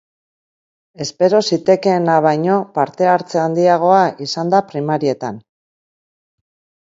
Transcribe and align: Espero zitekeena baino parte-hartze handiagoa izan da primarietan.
Espero 1.05 1.41
zitekeena 1.49 2.15
baino 2.27 2.55
parte-hartze 2.77 3.39
handiagoa 3.41 4.01
izan 4.29 4.49
da 4.55 4.61
primarietan. 4.71 5.37